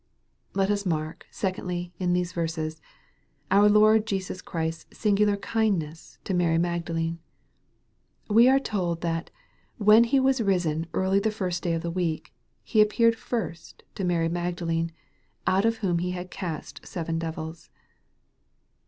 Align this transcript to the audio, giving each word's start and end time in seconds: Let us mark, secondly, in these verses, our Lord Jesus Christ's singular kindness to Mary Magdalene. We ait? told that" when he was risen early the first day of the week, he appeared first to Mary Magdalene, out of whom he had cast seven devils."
Let 0.55 0.71
us 0.71 0.83
mark, 0.83 1.27
secondly, 1.29 1.93
in 1.99 2.13
these 2.13 2.33
verses, 2.33 2.81
our 3.51 3.69
Lord 3.69 4.07
Jesus 4.07 4.41
Christ's 4.41 4.97
singular 4.97 5.37
kindness 5.37 6.17
to 6.23 6.33
Mary 6.33 6.57
Magdalene. 6.57 7.19
We 8.27 8.49
ait? 8.49 8.65
told 8.65 9.01
that" 9.01 9.29
when 9.89 10.05
he 10.05 10.19
was 10.19 10.41
risen 10.41 10.87
early 10.95 11.19
the 11.19 11.29
first 11.29 11.61
day 11.61 11.73
of 11.73 11.83
the 11.83 11.91
week, 11.91 12.33
he 12.63 12.81
appeared 12.81 13.15
first 13.15 13.83
to 13.93 14.03
Mary 14.03 14.27
Magdalene, 14.27 14.91
out 15.45 15.65
of 15.65 15.77
whom 15.85 15.99
he 15.99 16.09
had 16.13 16.31
cast 16.31 16.83
seven 16.83 17.19
devils." 17.19 17.69